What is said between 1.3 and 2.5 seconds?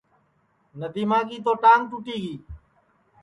تو ٹانگ ٹُوٹی گی